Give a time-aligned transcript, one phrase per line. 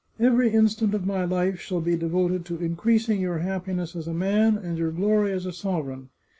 [0.19, 4.15] Every instant of my life shall be devoted to in creasing your happiness as a
[4.15, 6.07] man, and your glory as a sover eign.